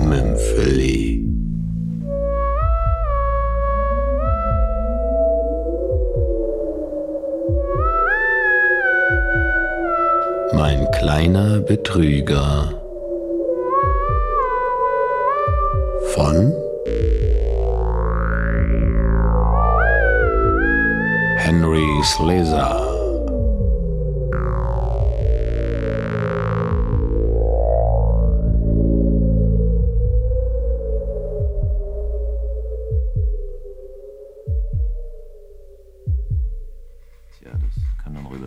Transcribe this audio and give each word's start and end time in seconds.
Mümpfeli. 0.00 1.24
Mein 10.52 10.90
kleiner 10.92 11.60
Betrüger 11.60 12.72
von 16.14 16.52
Henry 21.36 21.86
Slezar. 22.04 22.85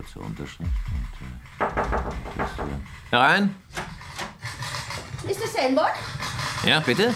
Rüber 0.00 0.08
zur 0.12 0.22
Unterschrift. 0.24 0.60
Und, 0.60 1.66
äh, 1.66 1.72
das 2.38 2.50
hier. 2.56 2.80
Herein? 3.10 3.54
Mr. 5.24 5.46
Sanborn? 5.46 5.92
Ja, 6.66 6.80
bitte? 6.80 7.14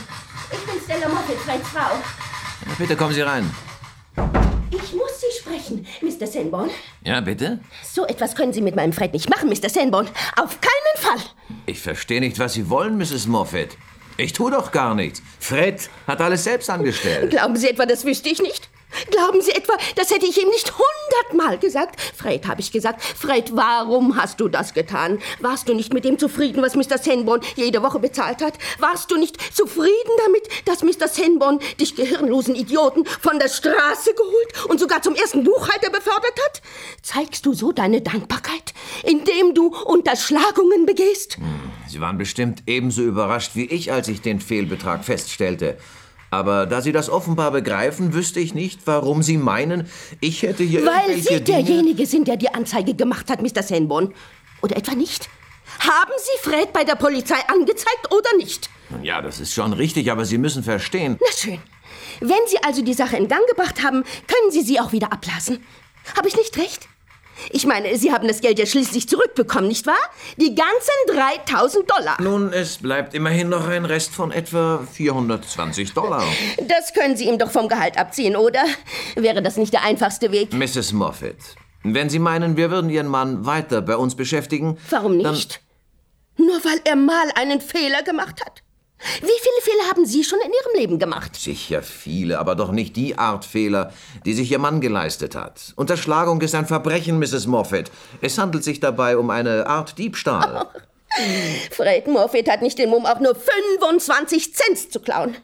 Ich 0.52 0.58
bin 0.58 0.80
Stella 0.82 1.08
Moffat, 1.08 1.36
Freds 1.36 1.68
Frau. 1.68 1.80
Ja, 1.80 2.74
bitte 2.78 2.96
kommen 2.96 3.14
Sie 3.14 3.22
rein. 3.22 3.50
Ich 4.70 4.92
muss 4.92 5.20
Sie 5.20 5.38
sprechen, 5.40 5.86
Mr. 6.02 6.26
Sanborn. 6.26 6.70
Ja, 7.02 7.20
bitte? 7.20 7.60
So 7.82 8.06
etwas 8.06 8.34
können 8.34 8.52
Sie 8.52 8.60
mit 8.60 8.76
meinem 8.76 8.92
Fred 8.92 9.12
nicht 9.12 9.28
machen, 9.30 9.48
Mr. 9.48 9.68
Sanborn. 9.68 10.08
Auf 10.36 10.58
keinen 10.60 10.96
Fall. 10.96 11.26
Ich 11.66 11.80
verstehe 11.80 12.20
nicht, 12.20 12.38
was 12.38 12.54
Sie 12.54 12.68
wollen, 12.68 12.98
Mrs. 12.98 13.26
Moffat. 13.26 13.76
Ich 14.16 14.32
tue 14.32 14.50
doch 14.50 14.70
gar 14.70 14.94
nichts. 14.94 15.22
Fred 15.40 15.88
hat 16.06 16.20
alles 16.20 16.44
selbst 16.44 16.70
angestellt. 16.70 17.30
Glauben 17.30 17.56
Sie 17.56 17.68
etwa, 17.68 17.84
das 17.84 18.04
wüsste 18.04 18.28
ich 18.28 18.40
nicht? 18.40 18.68
Glauben 19.10 19.40
Sie 19.40 19.52
etwa, 19.52 19.74
das 19.96 20.10
hätte 20.10 20.26
ich 20.26 20.40
ihm 20.40 20.48
nicht 20.48 20.72
hundertmal 20.72 21.58
gesagt? 21.58 22.00
Fred, 22.00 22.46
habe 22.46 22.60
ich 22.60 22.72
gesagt. 22.72 23.02
Fred, 23.02 23.54
warum 23.54 24.16
hast 24.16 24.40
du 24.40 24.48
das 24.48 24.74
getan? 24.74 25.18
Warst 25.40 25.68
du 25.68 25.74
nicht 25.74 25.92
mit 25.92 26.04
dem 26.04 26.18
zufrieden, 26.18 26.62
was 26.62 26.74
Mr. 26.74 26.98
Sanborn 26.98 27.40
jede 27.56 27.82
Woche 27.82 27.98
bezahlt 27.98 28.42
hat? 28.42 28.54
Warst 28.78 29.10
du 29.10 29.16
nicht 29.16 29.36
zufrieden 29.54 29.90
damit, 30.24 30.48
dass 30.64 30.82
Mr. 30.82 31.08
Sanborn 31.08 31.60
dich 31.80 31.96
gehirnlosen 31.96 32.54
Idioten 32.54 33.04
von 33.06 33.38
der 33.38 33.48
Straße 33.48 34.14
geholt 34.14 34.68
und 34.68 34.80
sogar 34.80 35.02
zum 35.02 35.14
ersten 35.14 35.44
Buchhalter 35.44 35.90
befördert 35.90 36.38
hat? 36.46 36.62
Zeigst 37.02 37.46
du 37.46 37.54
so 37.54 37.72
deine 37.72 38.00
Dankbarkeit, 38.00 38.74
indem 39.02 39.54
du 39.54 39.74
Unterschlagungen 39.84 40.86
begehst? 40.86 41.38
Sie 41.88 42.00
waren 42.00 42.18
bestimmt 42.18 42.62
ebenso 42.66 43.02
überrascht 43.02 43.52
wie 43.54 43.66
ich, 43.66 43.92
als 43.92 44.08
ich 44.08 44.20
den 44.20 44.40
Fehlbetrag 44.40 45.04
feststellte. 45.04 45.78
Aber 46.34 46.66
da 46.66 46.80
Sie 46.80 46.90
das 46.90 47.08
offenbar 47.08 47.52
begreifen, 47.52 48.12
wüsste 48.12 48.40
ich 48.40 48.54
nicht, 48.54 48.80
warum 48.86 49.22
Sie 49.22 49.36
meinen, 49.36 49.88
ich 50.20 50.42
hätte 50.42 50.64
hier 50.64 50.84
Weil 50.84 51.16
Sie 51.16 51.28
Dinge... 51.28 51.42
derjenige 51.42 52.06
sind, 52.06 52.26
der 52.26 52.36
die 52.36 52.52
Anzeige 52.52 52.94
gemacht 52.94 53.30
hat, 53.30 53.40
Mr. 53.40 53.62
Sanborn. 53.62 54.12
Oder 54.60 54.76
etwa 54.76 54.96
nicht? 54.96 55.28
Haben 55.78 56.12
Sie 56.18 56.48
Fred 56.50 56.72
bei 56.72 56.82
der 56.82 56.96
Polizei 56.96 57.36
angezeigt 57.46 58.10
oder 58.10 58.36
nicht? 58.36 58.68
Ja, 59.02 59.22
das 59.22 59.38
ist 59.38 59.54
schon 59.54 59.72
richtig, 59.74 60.10
aber 60.10 60.24
Sie 60.24 60.38
müssen 60.38 60.64
verstehen. 60.64 61.18
Na 61.20 61.32
schön. 61.36 61.60
Wenn 62.20 62.44
Sie 62.48 62.58
also 62.64 62.82
die 62.82 62.94
Sache 62.94 63.16
in 63.16 63.28
Gang 63.28 63.46
gebracht 63.48 63.84
haben, 63.84 64.02
können 64.26 64.50
Sie 64.50 64.62
sie 64.62 64.80
auch 64.80 64.90
wieder 64.90 65.12
ablassen. 65.12 65.64
Habe 66.16 66.26
ich 66.26 66.36
nicht 66.36 66.56
recht? 66.58 66.88
Ich 67.50 67.66
meine, 67.66 67.96
Sie 67.96 68.12
haben 68.12 68.28
das 68.28 68.40
Geld 68.40 68.58
ja 68.58 68.66
schließlich 68.66 69.08
zurückbekommen, 69.08 69.68
nicht 69.68 69.86
wahr? 69.86 69.96
Die 70.36 70.54
ganzen 70.54 71.44
3000 71.46 71.90
Dollar. 71.90 72.16
Nun, 72.20 72.52
es 72.52 72.78
bleibt 72.78 73.14
immerhin 73.14 73.48
noch 73.48 73.68
ein 73.68 73.84
Rest 73.84 74.12
von 74.12 74.32
etwa 74.32 74.86
420 74.92 75.92
Dollar. 75.94 76.24
Das 76.68 76.92
können 76.92 77.16
Sie 77.16 77.28
ihm 77.28 77.38
doch 77.38 77.50
vom 77.50 77.68
Gehalt 77.68 77.98
abziehen, 77.98 78.36
oder? 78.36 78.64
Wäre 79.14 79.42
das 79.42 79.56
nicht 79.56 79.72
der 79.72 79.84
einfachste 79.84 80.32
Weg? 80.32 80.52
Mrs. 80.52 80.92
Moffat, 80.92 81.36
wenn 81.82 82.08
Sie 82.08 82.18
meinen, 82.18 82.56
wir 82.56 82.70
würden 82.70 82.90
Ihren 82.90 83.08
Mann 83.08 83.46
weiter 83.46 83.82
bei 83.82 83.96
uns 83.96 84.14
beschäftigen... 84.14 84.78
Warum 84.90 85.16
nicht? 85.18 85.60
Nur 86.36 86.64
weil 86.64 86.80
er 86.84 86.96
mal 86.96 87.30
einen 87.36 87.60
Fehler 87.60 88.02
gemacht 88.02 88.44
hat. 88.44 88.63
Wie 89.20 89.26
viele 89.26 89.62
Fehler 89.62 89.90
haben 89.90 90.06
Sie 90.06 90.24
schon 90.24 90.40
in 90.40 90.50
Ihrem 90.50 90.80
Leben 90.80 90.98
gemacht? 90.98 91.36
Sicher 91.36 91.82
viele, 91.82 92.38
aber 92.38 92.54
doch 92.54 92.72
nicht 92.72 92.96
die 92.96 93.18
Art 93.18 93.44
Fehler, 93.44 93.92
die 94.24 94.32
sich 94.32 94.50
Ihr 94.50 94.58
Mann 94.58 94.80
geleistet 94.80 95.34
hat. 95.34 95.72
Unterschlagung 95.76 96.40
ist 96.40 96.54
ein 96.54 96.66
Verbrechen, 96.66 97.18
Mrs. 97.18 97.46
Moffat. 97.46 97.90
Es 98.20 98.38
handelt 98.38 98.64
sich 98.64 98.80
dabei 98.80 99.16
um 99.18 99.30
eine 99.30 99.66
Art 99.66 99.98
Diebstahl. 99.98 100.66
Fred 101.70 102.08
Morfitt 102.08 102.50
hat 102.50 102.62
nicht 102.62 102.78
den 102.78 102.90
Mumm, 102.90 103.06
auch 103.06 103.20
nur 103.20 103.34
25 103.34 104.54
Cent 104.54 104.92
zu 104.92 105.00
klauen. 105.00 105.36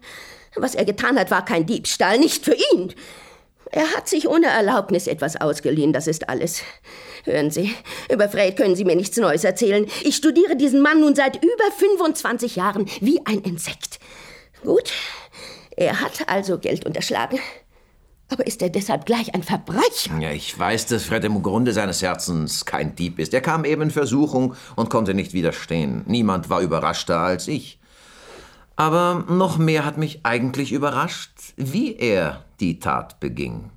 Was 0.56 0.75
er 0.75 0.84
getan 0.84 1.19
hat, 1.19 1.31
war 1.31 1.44
kein 1.44 1.66
Diebstahl, 1.66 2.19
nicht 2.19 2.44
für 2.44 2.56
ihn. 2.72 2.94
Er 3.72 3.92
hat 3.97 4.08
sich 4.08 4.28
ohne 4.28 4.47
Erlaubnis 4.47 5.06
etwas 5.06 5.41
ausgeliehen, 5.41 5.92
das 5.92 6.06
ist 6.06 6.28
alles. 6.28 6.62
Hören 7.25 7.50
Sie, 7.50 7.75
über 8.12 8.28
Fred 8.28 8.56
können 8.56 8.75
Sie 8.75 8.84
mir 8.84 8.97
nichts 8.97 9.16
Neues 9.16 9.44
erzählen. 9.44 9.86
Ich 10.03 10.16
studiere 10.16 10.56
diesen 10.56 10.82
Mann 10.82 11.00
nun 11.00 11.14
seit 11.14 11.36
über 11.36 11.70
25 11.76 12.56
Jahren 12.56 12.86
wie 13.00 13.25
ein 13.26 13.38
Insekt. 13.41 14.00
Gut, 14.64 14.92
er 15.76 16.00
hat 16.00 16.28
also 16.28 16.59
Geld 16.59 16.84
unterschlagen. 16.84 17.38
Aber 18.32 18.47
ist 18.47 18.62
er 18.62 18.70
deshalb 18.70 19.06
gleich 19.06 19.34
ein 19.34 19.42
Verbrecher? 19.42 20.16
Ja, 20.20 20.30
ich 20.30 20.56
weiß, 20.56 20.86
dass 20.86 21.04
Fred 21.04 21.25
im 21.25 21.42
Grunde 21.42 21.72
seines 21.72 22.00
Herzens 22.00 22.64
kein 22.64 22.94
Dieb 22.94 23.19
ist. 23.19 23.34
Er 23.34 23.41
kam 23.41 23.64
eben 23.64 23.82
in 23.82 23.91
Versuchung 23.91 24.54
und 24.76 24.88
konnte 24.88 25.14
nicht 25.14 25.32
widerstehen. 25.32 26.04
Niemand 26.06 26.48
war 26.48 26.60
überraschter 26.60 27.19
als 27.19 27.48
ich. 27.48 27.80
Aber 28.76 29.25
noch 29.28 29.59
mehr 29.59 29.84
hat 29.84 29.98
mich 29.98 30.20
eigentlich 30.22 30.72
überrascht, 30.72 31.32
wie 31.56 31.97
er 31.97 32.44
die 32.60 32.78
Tat 32.78 33.21
beging. 33.21 33.71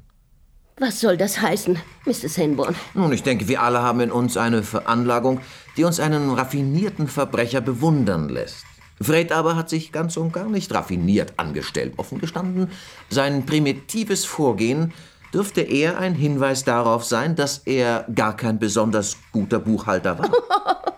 Was 0.77 0.99
soll 0.99 1.17
das 1.17 1.39
heißen, 1.39 1.77
Mr. 2.05 2.29
Sanborn? 2.29 2.75
Nun, 2.93 3.13
ich 3.13 3.23
denke, 3.23 3.47
wir 3.47 3.61
alle 3.61 3.81
haben 3.81 3.99
in 3.99 4.11
uns 4.11 4.37
eine 4.37 4.63
Veranlagung, 4.63 5.39
die 5.77 5.83
uns 5.83 5.99
einen 5.99 6.31
raffinierten 6.31 7.07
Verbrecher 7.07 7.61
bewundern 7.61 8.27
lässt. 8.29 8.65
Fred 8.99 9.31
aber 9.31 9.55
hat 9.55 9.69
sich 9.69 9.91
ganz 9.91 10.17
und 10.17 10.33
gar 10.33 10.49
nicht 10.49 10.73
raffiniert 10.73 11.33
angestellt. 11.37 11.93
Offen 11.97 12.19
gestanden, 12.19 12.71
sein 13.09 13.45
primitives 13.45 14.25
Vorgehen 14.25 14.93
dürfte 15.33 15.61
eher 15.61 15.97
ein 15.97 16.15
Hinweis 16.15 16.63
darauf 16.63 17.03
sein, 17.03 17.35
dass 17.35 17.59
er 17.59 18.05
gar 18.13 18.37
kein 18.37 18.59
besonders 18.59 19.17
guter 19.31 19.59
Buchhalter 19.59 20.19
war. 20.19 20.29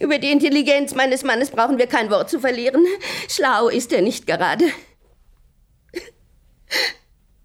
Über 0.00 0.18
die 0.18 0.30
Intelligenz 0.30 0.94
meines 0.94 1.22
Mannes 1.22 1.50
brauchen 1.50 1.78
wir 1.78 1.86
kein 1.86 2.10
Wort 2.10 2.28
zu 2.28 2.40
verlieren. 2.40 2.84
Schlau 3.28 3.68
ist 3.68 3.92
er 3.92 4.02
nicht 4.02 4.26
gerade. 4.26 4.64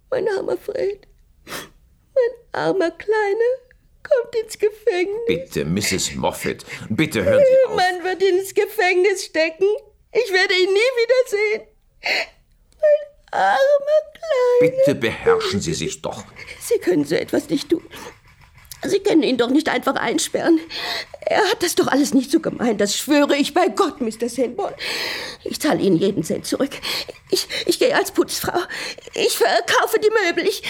Mein 0.09 0.27
armer 0.27 0.57
Fred, 0.57 1.07
mein 1.45 2.33
armer 2.51 2.91
Kleiner, 2.91 3.51
kommt 4.03 4.35
ins 4.35 4.57
Gefängnis. 4.59 5.21
Bitte, 5.27 5.65
Mrs. 5.65 6.15
Moffat, 6.15 6.65
bitte 6.89 7.23
hören 7.23 7.43
Sie 7.43 7.69
auf. 7.69 7.75
Man 7.75 8.03
wird 8.03 8.21
ins 8.21 8.53
Gefängnis 8.53 9.25
stecken. 9.25 9.67
Ich 10.11 10.33
werde 10.33 10.53
ihn 10.53 10.73
nie 10.73 10.91
wiedersehen. 11.01 11.67
Mein 12.01 13.39
armer 13.41 14.01
Kleiner. 14.13 14.75
Bitte 14.75 14.95
beherrschen 14.95 15.61
Sie 15.61 15.73
sich 15.73 16.01
doch. 16.01 16.25
Sie 16.59 16.79
können 16.79 17.05
so 17.05 17.15
etwas 17.15 17.49
nicht 17.49 17.69
tun. 17.69 17.83
Sie 18.83 18.99
können 18.99 19.23
ihn 19.23 19.37
doch 19.37 19.49
nicht 19.49 19.69
einfach 19.69 19.95
einsperren. 19.95 20.59
Er 21.25 21.43
hat 21.49 21.61
das 21.61 21.75
doch 21.75 21.87
alles 21.87 22.13
nicht 22.13 22.31
so 22.31 22.39
gemeint, 22.39 22.81
das 22.81 22.97
schwöre 22.97 23.35
ich 23.35 23.53
bei 23.53 23.67
Gott, 23.69 24.01
Mr. 24.01 24.27
Sanborn. 24.27 24.73
Ich 25.43 25.59
zahle 25.61 25.79
Ihnen 25.79 25.97
jeden 25.97 26.23
Cent 26.23 26.45
zurück. 26.45 26.71
Ich, 27.29 27.47
ich 27.65 27.79
gehe 27.79 27.95
als 27.95 28.11
Putzfrau. 28.11 28.59
Ich 29.13 29.37
verkaufe 29.37 29.99
die 29.99 30.09
Möbel. 30.09 30.45
Ich, 30.47 30.63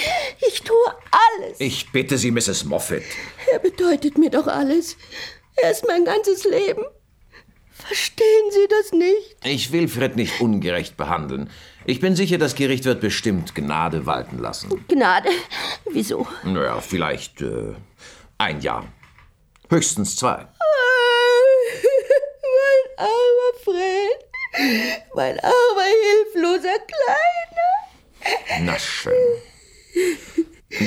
ich 0.48 0.62
tue 0.62 0.76
alles. 1.38 1.60
Ich 1.60 1.92
bitte 1.92 2.18
Sie, 2.18 2.32
Mrs. 2.32 2.66
Moffat. 2.66 3.04
Er 3.52 3.60
bedeutet 3.60 4.18
mir 4.18 4.30
doch 4.30 4.48
alles. 4.48 4.98
Er 5.56 5.72
ist 5.72 5.88
mein 5.88 6.06
ganzes 6.06 6.44
Leben. 6.44 6.84
Verstehen 7.72 8.52
Sie 8.52 8.68
das 8.70 8.92
nicht? 8.92 9.38
Ich 9.44 9.72
will 9.72 9.88
Fred 9.88 10.16
nicht 10.16 10.40
ungerecht 10.42 10.98
behandeln. 10.98 11.50
Ich 11.86 12.00
bin 12.00 12.16
sicher, 12.16 12.38
das 12.38 12.54
Gericht 12.56 12.86
wird 12.86 13.02
bestimmt 13.02 13.56
Gnade 13.56 14.06
walten 14.06 14.38
lassen. 14.38 14.86
Gnade? 14.88 15.30
Wieso? 15.92 16.28
Naja, 16.44 16.80
vielleicht 16.80 17.42
äh, 17.42 17.74
ein 18.38 18.62
Jahr. 18.62 18.86
Höchstens 19.70 20.16
zwei. 20.16 20.36
mein 22.58 22.98
armer 22.98 23.54
Fred. 23.64 24.20
Mein 25.16 25.40
armer, 25.40 25.90
hilfloser 26.34 26.78
Kleiner. 26.88 28.62
Na 28.62 28.78
schön. 28.78 29.14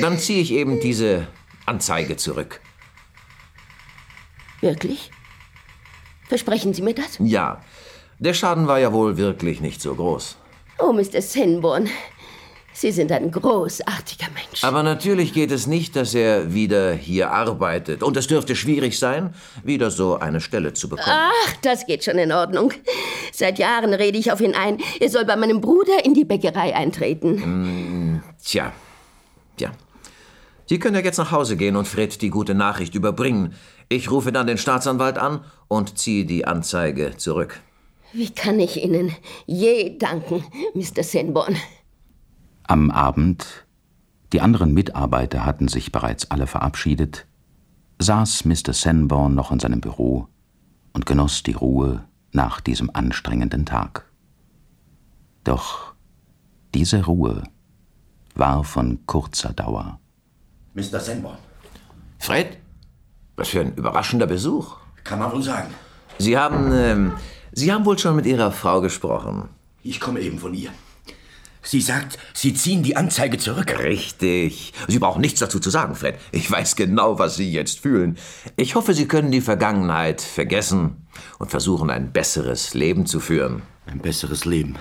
Dann 0.01 0.17
ziehe 0.17 0.41
ich 0.41 0.51
eben 0.51 0.79
diese 0.79 1.27
Anzeige 1.65 2.15
zurück. 2.15 2.61
Wirklich? 4.61 5.11
Versprechen 6.27 6.73
Sie 6.73 6.81
mir 6.81 6.95
das? 6.95 7.17
Ja, 7.19 7.61
der 8.17 8.33
Schaden 8.33 8.67
war 8.67 8.79
ja 8.79 8.93
wohl 8.93 9.17
wirklich 9.17 9.59
nicht 9.61 9.81
so 9.81 9.93
groß. 9.95 10.37
Oh, 10.77 10.91
Mr. 10.91 11.21
Sanborn. 11.21 11.89
Sie 12.73 12.91
sind 12.91 13.09
ein 13.13 13.31
großartiger 13.31 14.27
Mensch. 14.33 14.61
Aber 14.61 14.83
natürlich 14.83 15.33
geht 15.33 15.51
es 15.51 15.65
nicht, 15.65 15.95
dass 15.95 16.13
er 16.13 16.53
wieder 16.53 16.91
hier 16.91 17.31
arbeitet. 17.31 18.03
Und 18.03 18.17
es 18.17 18.27
dürfte 18.27 18.53
schwierig 18.53 18.99
sein, 18.99 19.33
wieder 19.63 19.89
so 19.89 20.19
eine 20.19 20.41
Stelle 20.41 20.73
zu 20.73 20.89
bekommen. 20.89 21.07
Ach, 21.09 21.53
das 21.61 21.85
geht 21.85 22.03
schon 22.03 22.17
in 22.17 22.33
Ordnung. 22.33 22.73
Seit 23.31 23.59
Jahren 23.59 23.93
rede 23.93 24.17
ich 24.17 24.29
auf 24.29 24.41
ihn 24.41 24.53
ein. 24.53 24.79
Er 24.99 25.09
soll 25.09 25.23
bei 25.23 25.37
meinem 25.37 25.61
Bruder 25.61 26.03
in 26.03 26.13
die 26.13 26.25
Bäckerei 26.25 26.75
eintreten. 26.75 28.21
Tja, 28.43 28.73
tja. 29.55 29.71
Sie 30.65 30.77
können 30.77 30.95
ja 30.95 31.01
jetzt 31.01 31.17
nach 31.17 31.31
Hause 31.31 31.55
gehen 31.55 31.77
und 31.77 31.87
Fred 31.87 32.21
die 32.21 32.29
gute 32.29 32.55
Nachricht 32.55 32.93
überbringen. 32.93 33.53
Ich 33.87 34.11
rufe 34.11 34.33
dann 34.33 34.47
den 34.47 34.57
Staatsanwalt 34.57 35.17
an 35.17 35.45
und 35.69 35.97
ziehe 35.97 36.25
die 36.25 36.45
Anzeige 36.45 37.15
zurück. 37.15 37.61
Wie 38.15 38.29
kann 38.29 38.61
ich 38.61 38.81
Ihnen 38.81 39.13
je 39.45 39.97
danken, 39.97 40.41
Mr. 40.73 41.03
Sanborn? 41.03 41.57
Am 42.63 42.89
Abend, 42.89 43.65
die 44.31 44.39
anderen 44.39 44.73
Mitarbeiter 44.73 45.43
hatten 45.45 45.67
sich 45.67 45.91
bereits 45.91 46.31
alle 46.31 46.47
verabschiedet, 46.47 47.27
saß 47.99 48.45
Mr. 48.45 48.71
Sanborn 48.71 49.35
noch 49.35 49.51
in 49.51 49.59
seinem 49.59 49.81
Büro 49.81 50.29
und 50.93 51.05
genoss 51.05 51.43
die 51.43 51.51
Ruhe 51.51 52.05
nach 52.31 52.61
diesem 52.61 52.89
anstrengenden 52.93 53.65
Tag. 53.65 54.09
Doch 55.43 55.93
diese 56.73 57.03
Ruhe 57.03 57.43
war 58.33 58.63
von 58.63 59.05
kurzer 59.07 59.51
Dauer. 59.51 59.99
Mr. 60.73 61.01
Sanborn, 61.01 61.37
Fred? 62.19 62.57
Was 63.35 63.49
für 63.49 63.59
ein 63.59 63.75
überraschender 63.75 64.25
Besuch. 64.25 64.77
kann 65.03 65.19
man 65.19 65.33
wohl 65.33 65.43
sagen. 65.43 65.73
Sie 66.17 66.37
haben, 66.37 66.71
ähm, 66.71 67.13
Sie 67.57 67.71
haben 67.71 67.85
wohl 67.85 67.97
schon 67.97 68.17
mit 68.17 68.25
Ihrer 68.25 68.51
Frau 68.51 68.81
gesprochen. 68.81 69.47
Ich 69.81 70.01
komme 70.01 70.19
eben 70.19 70.39
von 70.39 70.53
ihr. 70.53 70.71
Sie 71.63 71.79
sagt, 71.79 72.19
Sie 72.33 72.53
ziehen 72.53 72.83
die 72.83 72.97
Anzeige 72.97 73.37
zurück. 73.37 73.79
Richtig. 73.79 74.73
Sie 74.89 74.99
brauchen 74.99 75.21
nichts 75.21 75.39
dazu 75.39 75.61
zu 75.61 75.69
sagen, 75.69 75.95
Fred. 75.95 76.19
Ich 76.33 76.51
weiß 76.51 76.75
genau, 76.75 77.17
was 77.17 77.37
Sie 77.37 77.49
jetzt 77.49 77.79
fühlen. 77.79 78.17
Ich 78.57 78.75
hoffe, 78.75 78.93
Sie 78.93 79.07
können 79.07 79.31
die 79.31 79.39
Vergangenheit 79.39 80.19
vergessen 80.19 81.07
und 81.39 81.49
versuchen, 81.49 81.89
ein 81.89 82.11
besseres 82.11 82.73
Leben 82.73 83.05
zu 83.05 83.21
führen. 83.21 83.61
Ein 83.85 83.99
besseres 83.99 84.43
Leben. 84.43 84.75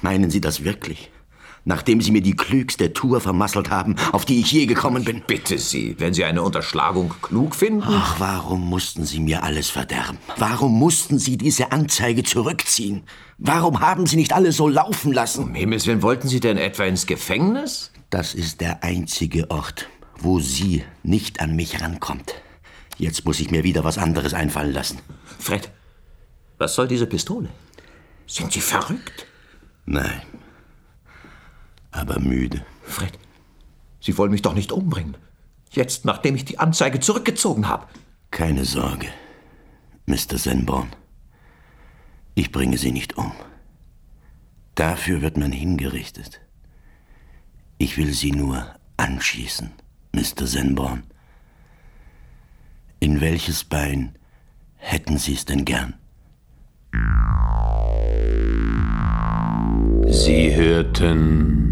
Meinen 0.00 0.30
Sie 0.30 0.40
das 0.40 0.64
wirklich? 0.64 1.12
Nachdem 1.64 2.00
Sie 2.00 2.10
mir 2.10 2.20
die 2.20 2.36
klügste 2.36 2.92
Tour 2.92 3.20
vermasselt 3.20 3.70
haben, 3.70 3.96
auf 4.12 4.24
die 4.24 4.40
ich 4.40 4.52
je 4.52 4.66
gekommen 4.66 5.04
bin. 5.04 5.22
Bitte 5.26 5.58
Sie, 5.58 5.96
wenn 5.98 6.12
Sie 6.12 6.24
eine 6.24 6.42
Unterschlagung 6.42 7.14
klug 7.22 7.54
finden. 7.54 7.84
Ach, 7.86 8.20
warum 8.20 8.68
mussten 8.68 9.04
Sie 9.06 9.20
mir 9.20 9.42
alles 9.42 9.70
verderben? 9.70 10.18
Warum 10.36 10.78
mussten 10.78 11.18
Sie 11.18 11.38
diese 11.38 11.72
Anzeige 11.72 12.22
zurückziehen? 12.22 13.04
Warum 13.38 13.80
haben 13.80 14.06
Sie 14.06 14.16
nicht 14.16 14.32
alles 14.32 14.56
so 14.56 14.68
laufen 14.68 15.12
lassen? 15.12 15.44
Um 15.44 15.54
Himmels 15.54 15.86
Willen, 15.86 16.02
wollten 16.02 16.28
Sie 16.28 16.40
denn 16.40 16.58
etwa 16.58 16.84
ins 16.84 17.06
Gefängnis? 17.06 17.90
Das 18.10 18.34
ist 18.34 18.60
der 18.60 18.84
einzige 18.84 19.50
Ort, 19.50 19.88
wo 20.18 20.38
sie 20.38 20.84
nicht 21.02 21.40
an 21.40 21.56
mich 21.56 21.80
rankommt. 21.80 22.34
Jetzt 22.96 23.24
muss 23.24 23.40
ich 23.40 23.50
mir 23.50 23.64
wieder 23.64 23.82
was 23.82 23.98
anderes 23.98 24.34
einfallen 24.34 24.72
lassen. 24.72 25.00
Fred, 25.40 25.68
was 26.58 26.76
soll 26.76 26.86
diese 26.86 27.06
Pistole? 27.06 27.48
Sind 28.26 28.52
Sie 28.52 28.60
verrückt? 28.60 29.26
Nein. 29.84 30.22
Aber 31.94 32.18
müde. 32.18 32.66
Fred, 32.82 33.16
Sie 34.00 34.18
wollen 34.18 34.32
mich 34.32 34.42
doch 34.42 34.54
nicht 34.54 34.72
umbringen. 34.72 35.16
Jetzt, 35.70 36.04
nachdem 36.04 36.34
ich 36.34 36.44
die 36.44 36.58
Anzeige 36.58 36.98
zurückgezogen 37.00 37.68
habe. 37.68 37.86
Keine 38.32 38.64
Sorge, 38.64 39.06
Mr. 40.06 40.36
Sanborn. 40.36 40.88
Ich 42.34 42.50
bringe 42.50 42.78
Sie 42.78 42.90
nicht 42.90 43.16
um. 43.16 43.32
Dafür 44.74 45.22
wird 45.22 45.36
man 45.36 45.52
hingerichtet. 45.52 46.40
Ich 47.78 47.96
will 47.96 48.12
Sie 48.12 48.32
nur 48.32 48.66
anschießen, 48.96 49.70
Mr. 50.12 50.46
Sanborn. 50.46 51.04
In 52.98 53.20
welches 53.20 53.62
Bein 53.62 54.18
hätten 54.76 55.16
Sie 55.16 55.34
es 55.34 55.44
denn 55.44 55.64
gern? 55.64 55.94
Sie 60.08 60.54
hörten 60.54 61.63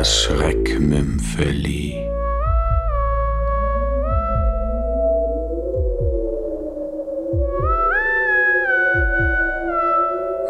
das 0.00 0.22
Schreckmümpfeli. 0.22 2.08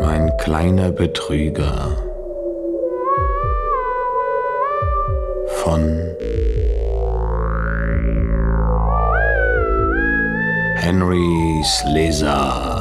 Mein 0.03 0.37
kleiner 0.37 0.93
Betrüger 0.93 1.97
von 5.65 5.83
Henry 10.77 11.61
Slesar. 11.65 12.80